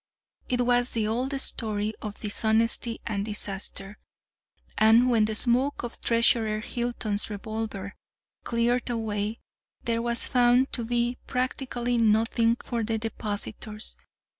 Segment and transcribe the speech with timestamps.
[0.49, 3.99] It was the old story of dishonesty and disaster,
[4.75, 7.93] and when the smoke of Treasurer Hilton's revolver
[8.43, 9.41] cleared away
[9.83, 13.95] there was found to be practically nothing for the depositors.